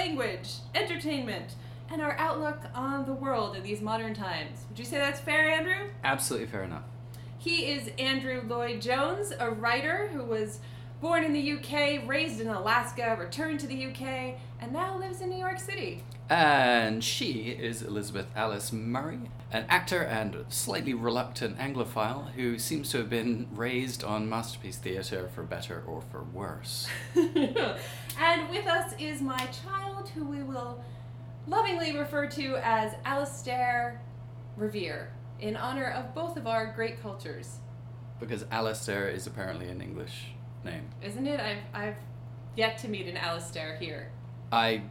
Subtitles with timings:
[0.00, 1.56] language, entertainment,
[1.90, 4.64] and our outlook on the world in these modern times.
[4.70, 5.90] Would you say that's fair, Andrew?
[6.02, 6.84] Absolutely fair enough.
[7.36, 10.60] He is Andrew Lloyd Jones, a writer who was
[11.02, 15.28] born in the UK, raised in Alaska, returned to the UK, and now lives in
[15.28, 16.02] New York City.
[16.30, 22.98] And she is Elizabeth Alice Murray, an actor and slightly reluctant Anglophile who seems to
[22.98, 26.86] have been raised on Masterpiece Theatre for better or for worse.
[27.16, 30.82] and with us is my child, who we will
[31.46, 34.00] lovingly refer to as Alastair
[34.56, 37.58] Revere, in honor of both of our great cultures.
[38.18, 40.32] Because Alastair is apparently an English
[40.64, 40.90] name.
[41.02, 41.40] Isn't it?
[41.40, 41.96] I've, I've
[42.56, 44.10] yet to meet an Alastair here.
[44.52, 44.82] I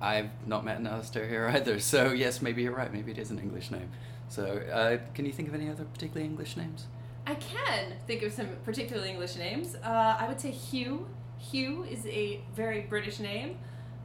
[0.00, 2.92] I've not met an Alastair here either, so yes, maybe you're right.
[2.92, 3.90] Maybe it is an English name.
[4.28, 6.86] So, uh, can you think of any other particularly English names?
[7.26, 9.74] I can think of some particularly English names.
[9.76, 11.06] Uh, I would say Hugh.
[11.38, 13.58] Hugh is a very British name.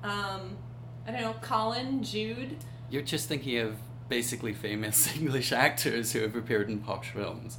[0.03, 0.57] Um,
[1.07, 2.57] I don't know, Colin, Jude.
[2.89, 3.77] You're just thinking of
[4.09, 7.57] basically famous English actors who have appeared in posh films.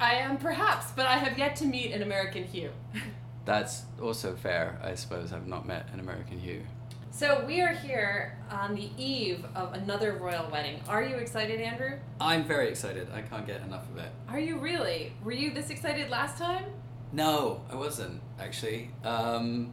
[0.00, 2.72] I am perhaps, but I have yet to meet an American Hugh.
[3.44, 5.32] That's also fair, I suppose.
[5.32, 6.62] I've not met an American Hugh.
[7.12, 10.80] So we are here on the eve of another royal wedding.
[10.86, 11.98] Are you excited, Andrew?
[12.20, 13.08] I'm very excited.
[13.14, 14.10] I can't get enough of it.
[14.28, 15.12] Are you really?
[15.24, 16.64] Were you this excited last time?
[17.12, 18.90] No, I wasn't actually.
[19.02, 19.72] Um,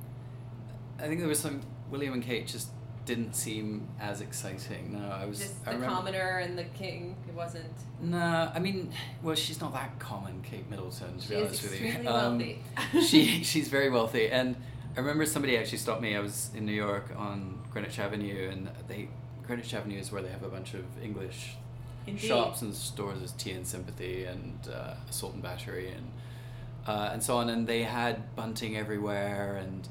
[0.99, 1.59] I think there was some
[1.93, 2.69] William and Kate just
[3.05, 4.93] didn't seem as exciting.
[4.99, 7.15] No, I was just the remember- commoner and the king.
[7.29, 7.65] It wasn't.
[8.01, 8.91] No, I mean,
[9.21, 11.17] well, she's not that common, Kate Middleton.
[11.19, 12.59] To She be honest with you, Um, wealthy.
[13.07, 14.55] she she's very wealthy, and
[14.97, 16.15] I remember somebody actually stopped me.
[16.15, 19.07] I was in New York on Greenwich Avenue, and they
[19.45, 21.55] Greenwich Avenue is where they have a bunch of English
[22.07, 22.25] Indeed.
[22.27, 23.19] shops and stores.
[23.19, 26.07] There's Tea and Sympathy and uh, A Salt and Battery and
[26.87, 27.49] uh, and so on.
[27.49, 29.87] And they had bunting everywhere, and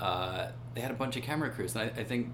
[0.00, 1.74] uh, they had a bunch of camera crews.
[1.74, 2.32] And I, I think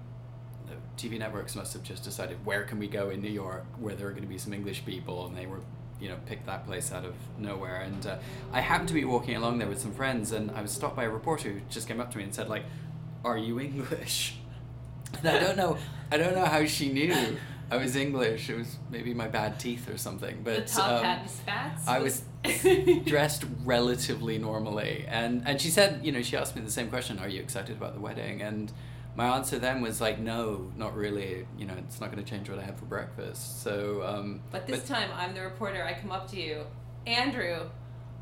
[0.97, 4.07] TV networks must have just decided where can we go in New York where there
[4.07, 5.61] are going to be some English people, and they were
[5.99, 7.81] you know picked that place out of nowhere.
[7.81, 8.17] And uh,
[8.51, 11.05] I happened to be walking along there with some friends, and I was stopped by
[11.05, 12.65] a reporter who just came up to me and said like,
[13.23, 14.37] "Are you English?"
[15.19, 15.77] And I don't know.
[16.11, 17.37] I don't know how she knew
[17.73, 18.49] I was English.
[18.49, 20.41] It was maybe my bad teeth or something.
[20.43, 21.87] But the top um, hat and spats.
[21.87, 22.23] I was
[23.05, 27.19] dressed relatively normally, and and she said, you know, she asked me the same question:
[27.19, 28.41] Are you excited about the wedding?
[28.41, 28.71] And
[29.15, 31.47] my answer then was like, No, not really.
[31.57, 33.61] You know, it's not going to change what I had for breakfast.
[33.63, 35.83] So, um, But this time, I'm the reporter.
[35.83, 36.65] I come up to you,
[37.05, 37.69] Andrew.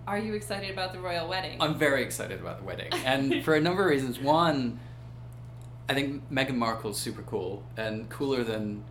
[0.07, 1.61] Are you excited about the royal wedding?
[1.61, 4.19] I'm very excited about the wedding, and for a number of reasons.
[4.19, 4.79] One,
[5.87, 8.83] I think Meghan Markle's super cool and cooler than,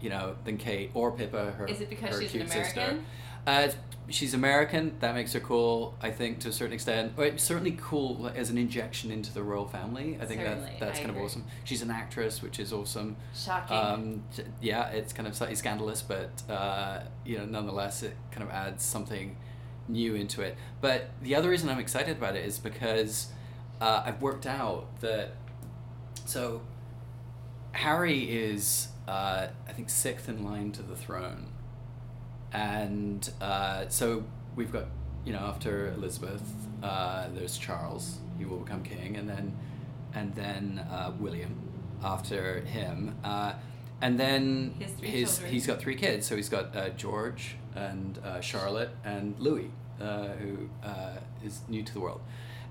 [0.00, 1.52] you know, than Kate or Pippa.
[1.52, 2.80] Her Is it because her she's an cute sister.
[2.80, 3.06] American?
[3.46, 3.68] Uh,
[4.08, 4.96] she's American.
[5.00, 5.94] That makes her cool.
[6.02, 7.12] I think to a certain extent.
[7.16, 10.18] Or it's certainly cool as an injection into the royal family.
[10.20, 11.44] I think Certainly, that that's I kind of awesome.
[11.64, 13.16] She's an actress, which is awesome.
[13.34, 13.76] Shocking.
[13.76, 14.22] Um,
[14.60, 18.84] yeah, it's kind of slightly scandalous, but uh, you know, nonetheless, it kind of adds
[18.84, 19.36] something
[19.88, 20.56] new into it.
[20.80, 23.28] But the other reason I'm excited about it is because
[23.80, 25.34] uh, I've worked out that
[26.24, 26.60] so
[27.76, 31.48] Harry is uh, I think sixth in line to the throne,
[32.52, 34.86] and uh, so we've got
[35.24, 36.42] you know after Elizabeth,
[36.82, 39.56] uh, there's Charles, he will become king, and then
[40.14, 41.54] and then uh, William
[42.02, 43.14] after him.
[43.22, 43.52] Uh,
[44.00, 46.26] and then His his he's got three kids.
[46.26, 49.70] So he's got uh, George and uh, Charlotte and Louis,
[50.00, 52.20] uh, who uh, is new to the world.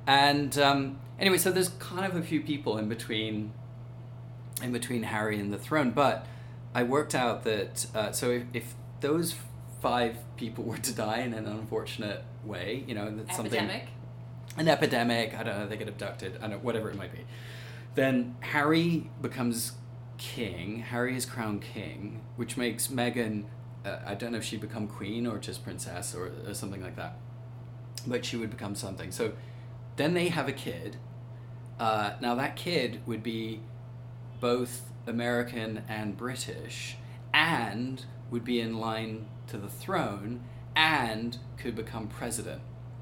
[0.07, 3.53] And um, anyway, so there's kind of a few people in between,
[4.61, 5.91] in between Harry and the throne.
[5.91, 6.25] But
[6.73, 9.35] I worked out that uh, so if, if those
[9.81, 13.59] five people were to die in an unfortunate way, you know, that's something
[14.57, 17.25] an epidemic, I don't know, they get abducted, I don't know, whatever it might be.
[17.95, 19.73] Then Harry becomes
[20.17, 23.45] king, Harry is crowned king, which makes Meghan,
[23.85, 26.95] uh, I don't know if she'd become queen or just princess or, or something like
[26.95, 27.17] that,
[28.07, 29.11] but she would become something.
[29.11, 29.33] So
[29.97, 30.97] then they have a kid.
[31.79, 33.61] Uh, now that kid would be
[34.45, 36.97] both American and British
[37.33, 40.43] and would be in line to the throne
[40.75, 42.61] and could become president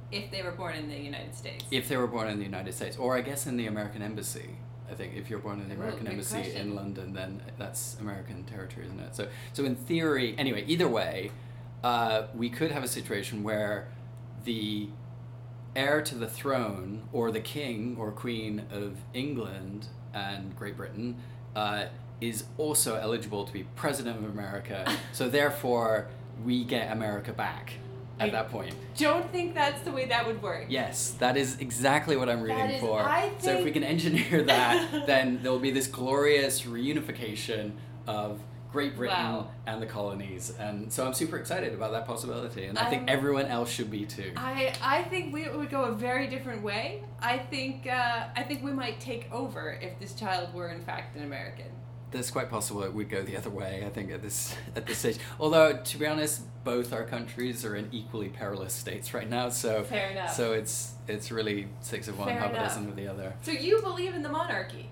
[0.09, 1.65] If they were born in the United States.
[1.69, 4.51] if they were born in the United States, or I guess in the American embassy.
[4.89, 6.61] I think if you're born in the American embassy question.
[6.61, 9.13] in London, then that's American territory, isn't it?
[9.13, 11.31] So, so in theory, anyway, either way,
[11.83, 13.89] uh, we could have a situation where
[14.45, 14.87] the
[15.75, 21.17] heir to the throne, or the king or queen of England and Great Britain,
[21.55, 21.85] uh,
[22.21, 24.85] is also eligible to be president of America.
[25.13, 26.07] so therefore,
[26.43, 27.73] we get America back.
[28.19, 28.75] at I- that point.
[28.97, 30.65] Don't think that's the way that would work.
[30.69, 33.01] Yes, that is exactly what I'm rooting is- for.
[33.01, 37.71] I So if we can engineer that, then there will be this glorious reunification
[38.07, 38.39] of
[38.73, 39.51] Great Britain Wow.
[39.67, 40.51] and the colonies.
[40.59, 42.65] And so I'm super excited about that possibility.
[42.65, 44.33] And I think I'm- everyone else should be too.
[44.35, 47.03] I, I think we would go a very different way.
[47.21, 51.15] I think uh, I think we might take over if this child were in fact
[51.15, 51.67] an American.
[52.11, 53.83] that's quite possible it would go the other way.
[53.85, 55.17] I think at this at this stage.
[55.39, 59.49] Although to be honest, both our countries are in equally perilous states right now.
[59.49, 60.33] So Fair enough.
[60.33, 63.35] so it's it's really six of one, Fair half a dozen of the other.
[63.43, 64.89] So you believe in the monarchy?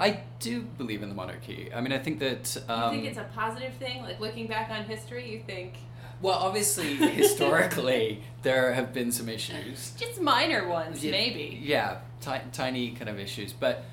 [0.00, 1.70] I do believe in the monarchy.
[1.74, 2.56] I mean, I think that.
[2.68, 4.02] You Um, think it's a positive thing?
[4.02, 5.74] Like looking back on history, you think
[6.22, 9.92] Well, obviously, historically, there have been some issues.
[9.98, 11.58] just minor ones, Yeah, maybe.
[11.62, 13.52] Yeah, ti- tiny kind of issues.
[13.52, 13.84] But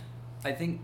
[0.43, 0.81] I think,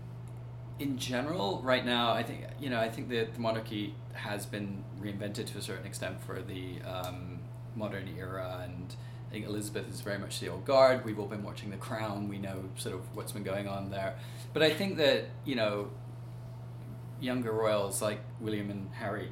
[0.78, 4.84] in general, right now, I think you know, I think that the monarchy has been
[5.00, 7.38] reinvented to a certain extent for the um,
[7.76, 8.94] modern era, and
[9.34, 11.04] Elizabeth is very much the old guard.
[11.04, 12.28] We've all been watching The Crown.
[12.28, 14.16] We know sort of what's been going on there.
[14.52, 15.90] But I think that you know,
[17.20, 19.30] younger royals like William and Harry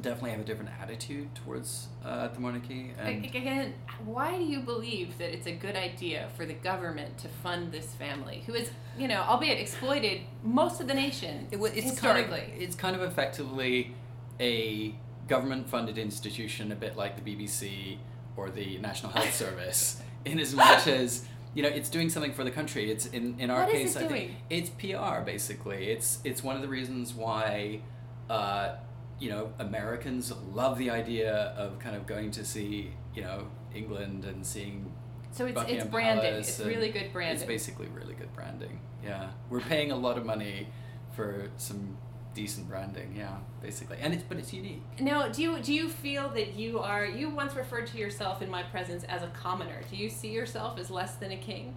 [0.00, 3.74] definitely have a different attitude towards uh, the monarchy and Again,
[4.04, 7.94] why do you believe that it's a good idea for the government to fund this
[7.94, 12.40] family, who is, you know, albeit exploited most of the nation It, it's historically?
[12.40, 13.94] Kind of, it's kind of effectively
[14.38, 14.94] a
[15.28, 17.98] government-funded institution, a bit like the BBC
[18.36, 22.44] or the National Health Service, in as much as you know it's doing something for
[22.44, 22.90] the country.
[22.90, 25.88] It's in in our What case, I think it's PR basically.
[25.88, 27.80] It's it's one of the reasons why.
[28.28, 28.76] Uh,
[29.18, 34.26] you know, Americans love the idea of kind of going to see, you know, England
[34.26, 34.92] and seeing
[35.36, 36.30] so it's, it's Buckingham branding.
[36.32, 37.36] Palace It's really good branding.
[37.36, 38.80] It's basically really good branding.
[39.04, 40.68] Yeah, we're paying a lot of money
[41.14, 41.98] for some
[42.36, 43.14] decent branding.
[43.16, 44.82] Yeah, basically, and it's but it's unique.
[45.00, 47.04] Now, do you do you feel that you are?
[47.04, 49.80] You once referred to yourself in my presence as a commoner.
[49.90, 51.74] Do you see yourself as less than a king?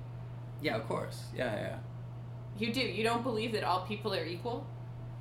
[0.62, 1.24] Yeah, of course.
[1.34, 1.78] Yeah, yeah.
[2.60, 2.82] You do.
[2.82, 4.68] You don't believe that all people are equal.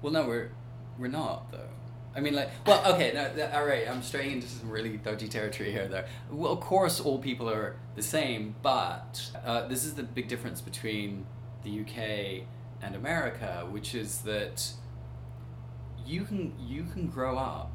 [0.03, 0.51] Well, no, we're
[0.99, 1.71] we're not though.
[2.17, 3.89] I mean, like, well, okay, no, th- all right.
[3.89, 6.05] I'm straying into some really dodgy territory here, though.
[6.31, 10.61] Well, of course, all people are the same, but uh, this is the big difference
[10.61, 11.27] between
[11.63, 12.45] the UK
[12.83, 14.73] and America, which is that
[16.09, 17.75] you can you can grow up.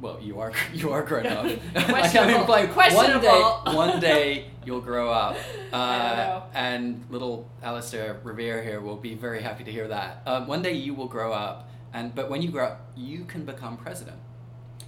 [0.00, 1.44] Well, you are you are grown up.
[1.74, 2.54] like I'm Questionable.
[2.54, 3.42] implying, one day
[3.76, 5.36] one day you'll grow up.
[5.72, 6.58] Uh, I.
[6.58, 10.20] And little Alastair Revere here will be very happy to hear that.
[10.26, 13.44] Um, one day you will grow up, and but when you grow up, you can
[13.44, 14.16] become president.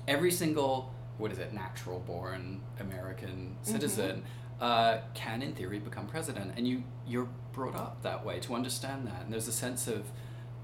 [0.08, 3.72] Every single what is it, natural born American Mm-hmm.
[3.72, 4.24] citizen
[4.60, 9.06] uh, can, in theory, become president, and you you're brought up that way to understand
[9.06, 9.22] that.
[9.22, 10.06] And there's a sense of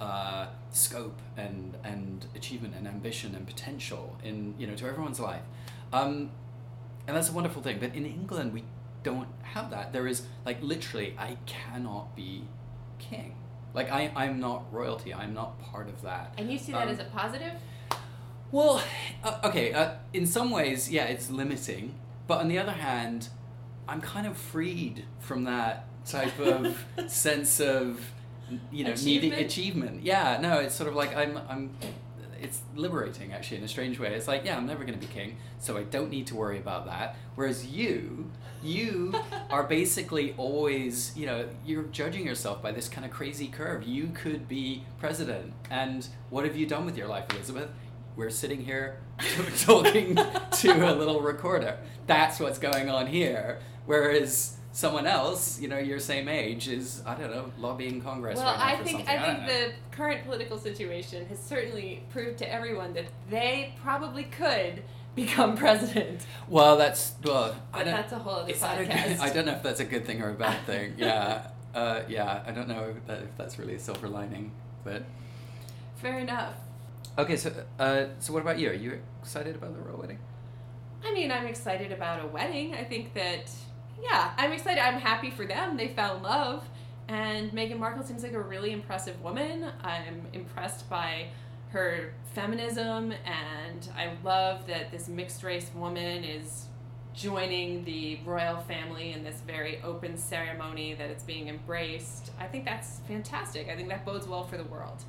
[0.01, 5.43] uh, scope and and achievement and ambition and potential in you know to everyone's life,
[5.93, 6.31] um,
[7.07, 7.79] and that's a wonderful thing.
[7.81, 8.65] But in England, we
[9.03, 9.93] don't have that.
[9.93, 12.45] There is like literally, I cannot be
[12.99, 13.35] king.
[13.75, 15.13] Like I I'm not royalty.
[15.15, 16.35] I'm not part of that.
[16.39, 17.53] And you see that Um, as a positive.
[18.51, 18.83] Well,
[19.23, 19.73] uh, okay.
[19.73, 21.95] Uh, in some ways, yeah, it's limiting.
[22.27, 23.29] But on the other hand,
[23.87, 28.01] I'm kind of freed from that type of sense of,
[28.73, 29.41] you know, needing Achievement?
[29.47, 30.03] achievement.
[30.03, 31.71] Yeah, no, it's sort of like I'm, I'm.
[32.41, 34.15] It's liberating, actually, in a strange way.
[34.15, 36.59] It's like, yeah, I'm never going to be king, so I don't need to worry
[36.59, 37.17] about that.
[37.35, 38.31] Whereas you,
[38.63, 39.13] you
[39.51, 43.83] are basically always, you know, you're judging yourself by this kind of crazy curve.
[43.83, 47.71] You could be president, and what have you done with your life, Elizabeth?
[48.15, 49.01] We're sitting here
[49.59, 51.79] talking to a little recorder.
[52.07, 53.59] That's what's going on here.
[53.87, 58.39] Whereas someone else, you know, your same age, is I don't know, lobbying Congress.
[58.39, 59.09] Well, right I think something.
[59.09, 59.53] I think don't know.
[59.69, 64.85] the current political situation has certainly proved to everyone that they probably could
[65.17, 66.25] become president.
[66.49, 67.57] Well, that's well.
[67.75, 67.93] I don't.
[67.93, 69.19] that's a whole other is that a good- podcast.
[69.19, 70.95] I don't know if that's a good thing or a bad thing.
[70.99, 72.45] Yeah, uh, yeah.
[72.47, 74.53] I don't know if, that, if that's really a silver lining,
[74.85, 75.03] but
[75.97, 76.55] Fair enough.
[77.19, 77.37] okay.
[77.37, 78.71] So, uh, so what about you?
[78.71, 80.21] Are you excited about the royal wedding?
[81.05, 82.75] I mean, I'm excited about a wedding.
[82.75, 83.51] I think that,
[84.03, 84.81] yeah, I'm excited.
[84.83, 85.77] I'm happy for them.
[85.77, 86.69] They found love.
[87.09, 89.67] And Meghan Markle seems like a really impressive woman.
[89.83, 91.29] I'm impressed by
[91.71, 96.67] her feminism, and I love that this mixed race woman is
[97.15, 102.31] joining the royal family in this very open ceremony that it's being embraced.
[102.39, 103.69] I think that's fantastic.
[103.69, 105.03] I think that bodes well for the world.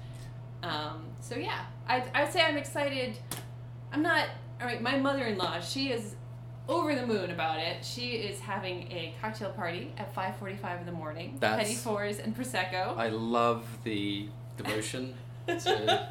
[0.64, 3.18] Um, so yeah, I I'd say I'm excited.
[3.92, 4.28] I'm not.
[4.60, 6.16] All right, my mother-in-law, she is
[6.70, 7.84] over the moon about it.
[7.84, 11.38] She is having a cocktail party at 5:45 in the morning.
[11.40, 12.96] That's- Petit fours and prosecco.
[12.98, 15.16] I love the devotion
[15.48, 16.08] to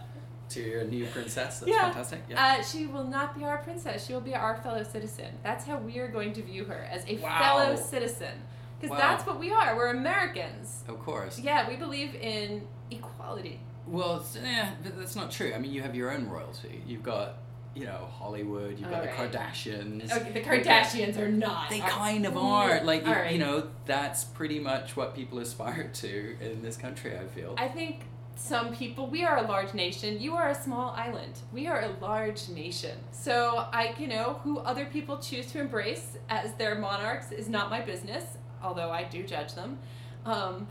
[0.51, 1.61] to your new princess.
[1.61, 1.83] That's Yeah.
[1.91, 2.23] fantastic.
[2.29, 2.43] Yeah.
[2.59, 4.07] Uh, she will not be our princess.
[4.07, 5.27] She will be our fellow citizen.
[5.43, 7.39] That's how we are going to view her as a Wow.
[7.39, 8.33] fellow citizen.
[8.81, 8.97] Because Wow.
[8.99, 9.77] that's what we are.
[9.77, 10.85] We're Americans.
[10.89, 11.39] of course.
[11.39, 13.61] Yeah, we believe in equality.
[13.87, 15.53] Well, eh, that's not true.
[15.55, 16.83] I mean, you have your own royalty.
[16.87, 17.35] You've got,
[17.79, 18.79] you know, Hollywood.
[18.79, 20.11] You've got the Kardashians.
[20.11, 21.71] Okay, the Kardashians are not.
[21.71, 22.83] They our- kind of are.
[22.83, 23.33] Like, you, Alright.
[23.33, 27.55] you know, that's pretty much what people aspire to in this country, I feel.
[27.57, 28.01] I think
[28.35, 30.21] some people, we are a large nation.
[30.21, 31.39] You are a small island.
[31.53, 32.99] We are a large nation.
[33.13, 37.71] So I, you know, who other people choose to embrace as their monarchs is not
[37.71, 38.25] my business,
[38.63, 39.79] although I do judge them.
[40.25, 40.67] Um,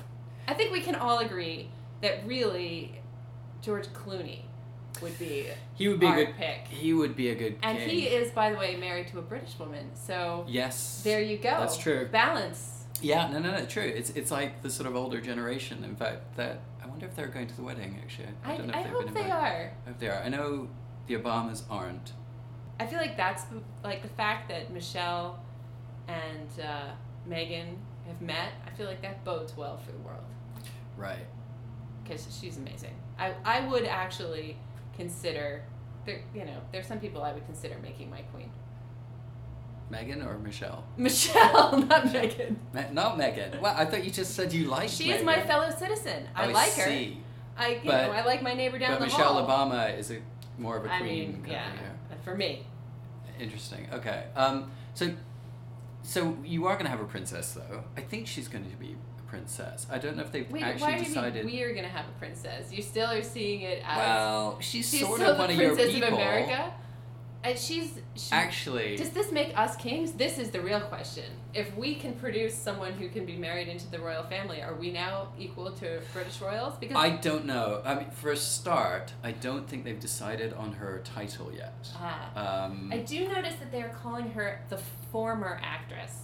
[0.47, 1.69] I think we can all agree
[2.01, 3.01] that really
[3.61, 4.41] George Clooney
[5.01, 6.35] would be he would be a good.
[6.35, 6.67] pick.
[6.69, 7.89] He would be a good And king.
[7.89, 9.91] he is, by the way, married to a British woman.
[9.95, 11.01] So Yes.
[11.03, 11.51] there you go.
[11.59, 12.07] That's true.
[12.11, 12.85] Balance.
[13.01, 13.83] Yeah, no, no, no, true.
[13.83, 15.83] It's it's like the sort of older generation.
[15.83, 17.99] In fact, that I wonder if they're going to the wedding.
[18.01, 19.71] Actually, I, I, don't know if I they've hope been they are.
[19.85, 20.23] I hope they are.
[20.23, 20.67] I know
[21.05, 22.13] the Obamas aren't.
[22.79, 23.43] I feel like that's
[23.83, 25.39] like the fact that Michelle
[26.07, 26.89] and uh,
[27.29, 27.75] Meghan
[28.07, 28.51] have met.
[28.65, 30.23] I feel like that bodes well for the world
[30.95, 31.25] Right.
[32.03, 32.95] because she's amazing.
[33.19, 34.57] I I would actually
[34.97, 35.63] consider
[36.05, 36.21] there.
[36.35, 38.51] You know, there's some people I would consider making my queen.
[39.91, 40.83] Meghan or Michelle?
[40.97, 42.55] Michelle, not Meghan.
[42.73, 43.61] Me- not Meghan.
[43.61, 44.91] Well, I thought you just said you liked.
[44.91, 46.27] She is my fellow citizen.
[46.35, 46.85] I Oh, like her.
[46.87, 47.21] see.
[47.57, 49.47] I you But- know I like my neighbor down But the Michelle hall.
[49.67, 50.19] Obama is a
[50.57, 50.99] more of a queen.
[50.99, 52.65] I mean, kind of yeah, for me.
[53.39, 53.87] Interesting.
[53.93, 54.25] Okay.
[54.35, 54.71] Um.
[54.93, 55.11] So,
[56.01, 57.83] so you are gonna have a princess, though.
[57.95, 58.95] I think she's going to be
[59.27, 59.85] princess.
[59.91, 61.45] I don't know if they've Wait, actually why decided.
[61.45, 62.71] we are gonna have a princess?
[62.71, 65.93] You still are seeing it as Well, she's, she's sort of one of your princess
[65.93, 66.07] people.
[66.09, 66.73] of America.
[67.43, 70.13] And she's she, Actually, Does this make us kings?
[70.13, 71.23] This is the real question.
[71.53, 74.91] If we can produce someone who can be married into the royal family, are we
[74.91, 76.73] now equal to British royals?
[76.79, 77.81] Because I don't know.
[77.85, 81.87] I mean, for a start, I don't think they've decided on her title yet.
[81.95, 82.65] Ah.
[82.65, 84.77] Um, I do notice that they are calling her the
[85.11, 86.23] former actress.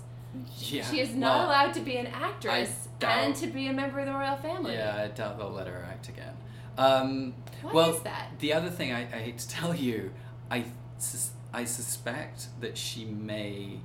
[0.57, 3.73] Yeah, she is not well, allowed to be an actress doubt- and to be a
[3.73, 4.73] member of the royal family.
[4.73, 6.33] Yeah, I doubt they'll let her act again.
[6.77, 8.31] Um, Why well, is that?
[8.39, 10.11] the other thing I, I hate to tell you,
[10.49, 10.65] I,
[10.97, 13.79] sus- I suspect that she may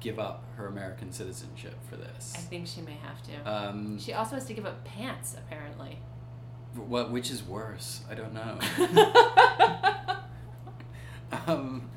[0.00, 2.32] give up her American citizenship for this.
[2.34, 3.50] I think she may have to.
[3.50, 6.00] Um, she also has to give up pants, apparently.
[6.74, 8.00] what, which is worse?
[8.10, 8.58] I don't know.
[11.46, 11.88] um,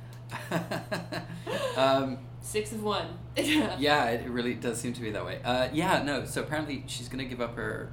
[1.77, 3.07] um, Six of one.
[3.35, 5.39] yeah, it really does seem to be that way.
[5.43, 6.25] Uh, yeah, no.
[6.25, 7.89] So apparently she's going to give up her.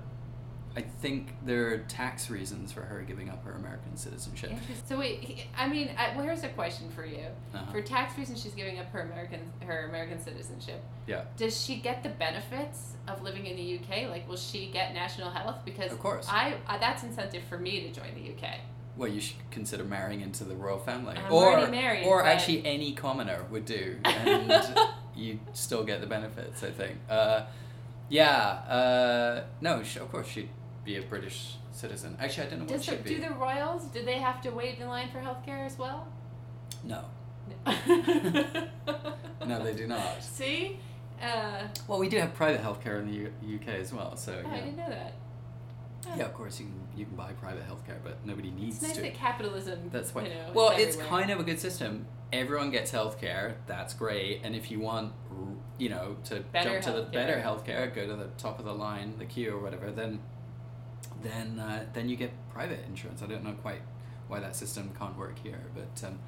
[0.77, 4.53] I think there are tax reasons for her giving up her American citizenship.
[4.87, 7.25] So wait, I mean, I, well, here's a question for you.
[7.55, 7.73] Uh-huh.
[7.73, 10.83] For tax reasons, she's giving up her American her American citizenship.
[11.07, 11.25] Yeah.
[11.39, 14.11] Does she get the benefits of living in the UK?
[14.11, 15.65] Like, will she get national health?
[15.65, 16.27] Because Of course.
[16.29, 18.57] I uh, that's incentive for me to join the UK.
[18.97, 22.65] Well, you should consider marrying into the royal family, I'm or married, or but- actually
[22.67, 24.53] any commoner would do, and
[25.17, 26.63] you still get the benefits.
[26.63, 26.99] I think.
[27.09, 27.45] Uh,
[28.09, 28.29] yeah.
[28.69, 30.51] Uh, no, sh- of course she'd
[30.85, 32.17] be a British citizen.
[32.21, 33.15] Actually, I don't know what Does the, she'd be.
[33.15, 33.85] do the royals?
[33.87, 36.07] Do they have to wait in line for healthcare as well?
[36.85, 37.05] No,
[39.47, 40.23] no, they do not.
[40.23, 40.79] See,
[41.23, 44.51] uh, Well, we do have private healthcare in the U- UK as well, so oh,
[44.51, 45.15] I didn't know that.
[46.17, 48.97] Yeah, of course you can you can buy private healthcare, but nobody needs It's nice
[48.97, 49.03] to.
[49.03, 49.89] that capitalism.
[49.93, 50.25] That's why.
[50.25, 52.07] You know, well, is it's kind of a good system.
[52.33, 53.55] Everyone gets healthcare.
[53.67, 54.41] That's great.
[54.43, 55.13] And if you want,
[55.79, 57.13] you know, to Better jump to the healthcare.
[57.13, 59.91] better healthcare, go to the top of the line, the queue or whatever.
[59.91, 60.21] Then,
[61.23, 63.23] then, uh, then you get private insurance.
[63.23, 63.83] I don't know quite
[64.29, 66.19] why that system can't work here, but um,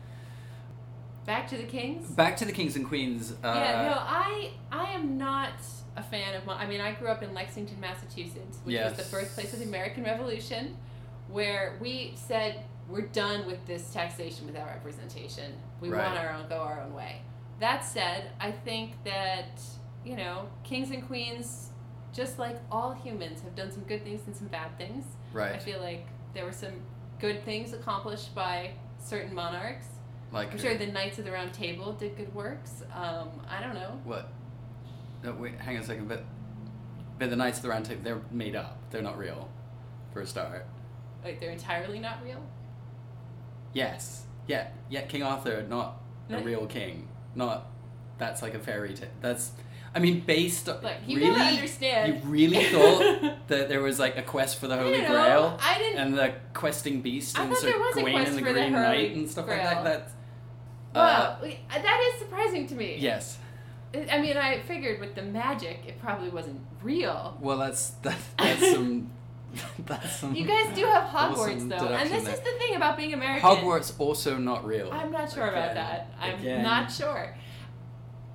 [1.26, 2.08] back to the kings.
[2.10, 3.32] back to the kings and queens.
[3.42, 5.52] Uh, yeah, no, I I am not
[5.96, 6.48] a fan of.
[6.48, 9.10] I mean, I grew up in Lexington, Massachusetts, which was the Yes.
[9.10, 10.76] birthplace of the American Revolution,
[11.28, 15.54] where we said we're done with this taxation without representation.
[15.80, 16.04] We Right.
[16.06, 17.22] want our own, go our own way.
[17.60, 19.60] That said, I think that
[20.04, 21.70] you know, kings and queens,
[22.12, 25.06] just like all humans, have done some good things and some bad things.
[25.32, 25.52] Right.
[25.54, 26.74] I feel like there were some
[27.20, 29.86] good things accomplished by certain monarchs.
[30.34, 32.82] Like I'm sure the Knights of the Round Table did good works.
[32.92, 34.00] Um, I don't know.
[34.02, 34.32] what?
[35.22, 36.08] No, wait, hang on a second.
[36.08, 36.24] But,
[37.18, 38.78] but the Knights of the Round Table, they're made up.
[38.90, 39.48] They're not real,
[40.12, 40.66] for a start.
[41.22, 42.44] Like they're entirely not real.
[43.72, 44.24] Yes.
[44.46, 44.68] Yeah.
[44.90, 45.02] Yeah.
[45.02, 47.08] King Arthur, not a real king.
[47.34, 47.70] Not.
[48.18, 49.08] That's like a fairy tale.
[49.20, 49.52] That's.
[49.94, 50.68] I mean, based.
[50.68, 52.14] on Look, you really, understand.
[52.14, 54.98] You really thought that there was like a quest for the Holy.
[54.98, 55.98] Grail I didn't.
[55.98, 59.14] and the questing beast I and Sir there was a Gawain and the Green Knight
[59.14, 59.84] and stuff like that.
[59.84, 60.12] That's.
[60.94, 62.96] Wow, Uh, that is surprising to me.
[62.98, 63.38] yes.
[64.10, 67.36] I mean, I figured with the magic, it probably wasn't real.
[67.40, 69.10] Well, that's that, that's some
[69.86, 72.34] That's some You guys do have Hogwarts though, and this there.
[72.34, 73.48] is the thing about being American.
[73.48, 74.90] Hogwarts also not real.
[74.92, 76.10] I'm not sure about that.
[76.20, 76.62] I'm again.
[76.64, 77.36] not sure.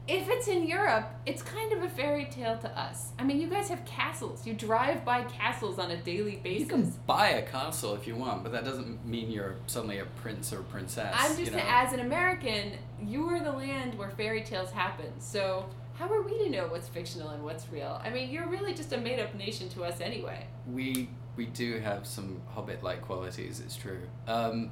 [0.09, 3.11] If it's in Europe, it's kind of a fairy tale to us.
[3.19, 4.47] I mean, you guys have castles.
[4.47, 6.61] You drive by castles on a daily basis.
[6.61, 10.05] You can buy a castle if you want, but that doesn't mean you're suddenly a
[10.05, 11.13] prince or princess.
[11.15, 11.63] I'm just you know?
[11.63, 12.71] as an American,
[13.05, 15.11] you are the land where fairy tales happen.
[15.19, 18.01] So how are we to know what's fictional and what's real?
[18.03, 20.47] I mean, you're really just a made-up nation to us anyway.
[20.71, 23.61] we we do have some hobbit-like qualities.
[23.61, 24.01] It's true.
[24.27, 24.71] Um,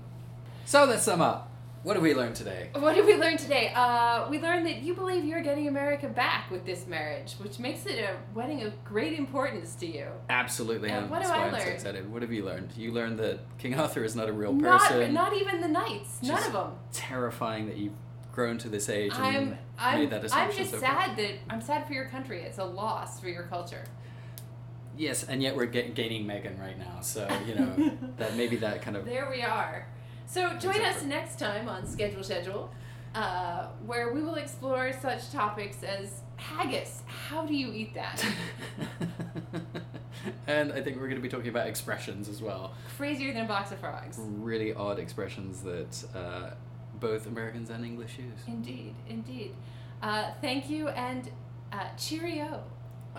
[0.66, 1.47] so let's sum up.
[1.84, 2.70] What did we learn today?
[2.74, 3.72] What did we learn today?
[3.74, 7.86] Uh, we learned that you believe you're getting America back with this marriage, which makes
[7.86, 10.08] it a wedding of great importance to you.
[10.30, 11.68] Absolutely, And what do I I'm so learn?
[11.74, 12.12] excited.
[12.12, 12.72] What have you learned?
[12.76, 15.14] You learned that King Arthur is not a real person.
[15.14, 16.22] not even the knights.
[16.24, 16.72] None of them.
[16.92, 17.94] terrifying that you've
[18.34, 20.52] grown to this age and I'm I'm made that assumption.
[20.52, 22.42] I'm just so sad that I'm sad for your country.
[22.42, 23.84] It's a loss for your culture.
[24.96, 28.82] Yes, and yet we're get, gaining Meghan right now, so you know that maybe that
[28.82, 29.88] kind of There we are.
[30.28, 32.70] So join us next time on Schedule Schedule,
[33.16, 37.02] uh, where we will explore such topics as haggis.
[37.06, 38.24] How do you eat that?
[40.48, 42.74] and I think we're going to be talking about expressions as well.
[42.98, 44.20] Crazier than a box of frogs.
[44.20, 46.50] Really odd expressions that uh,
[47.00, 48.40] both Americans and English use.
[48.48, 49.56] Indeed, indeed.
[50.04, 51.30] Uh, thank you and
[51.72, 52.64] uh, cheerio.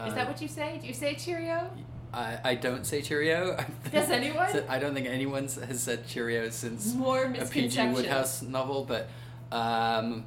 [0.07, 0.79] Is Uh, that what you say?
[0.81, 1.71] Do you say cheerio?
[2.13, 3.57] I, I don't say Cheerio.
[3.93, 4.51] Does anyone?
[4.51, 7.89] So I don't think anyone has said Cheerio since More a PG.
[7.89, 9.09] Wodehouse novel, but
[9.53, 10.25] um,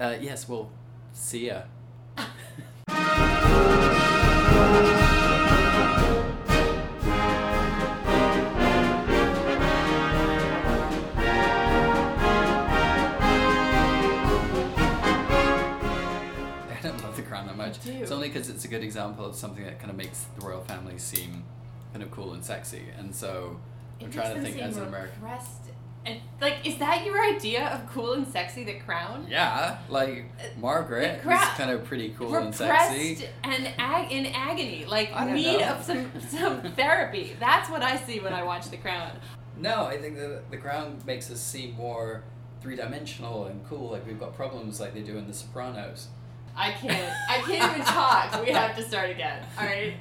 [0.00, 0.70] uh, yes, well,
[1.12, 1.62] see ya.
[18.38, 21.42] Because it's a good example of something that kind of makes the royal family seem
[21.92, 23.58] kind of cool and sexy, and so
[24.00, 25.20] I'm trying to think as an American.
[25.22, 25.62] repressed.
[26.06, 28.62] And like, is that your idea of cool and sexy?
[28.62, 29.26] The crown?
[29.28, 33.26] Yeah, like Margaret crowd- is kind of pretty cool and repressed sexy.
[33.42, 35.70] and ag- in agony, like need know.
[35.70, 37.36] of some some therapy.
[37.40, 39.18] That's what I see when I watch The Crown.
[39.56, 42.22] No, I think that the crown makes us seem more
[42.62, 43.90] three dimensional and cool.
[43.90, 46.06] Like we've got problems like they do in The Sopranos.
[46.60, 47.14] I can't.
[47.30, 48.44] I can't even talk.
[48.44, 49.44] We have to start again.
[49.56, 49.94] All right.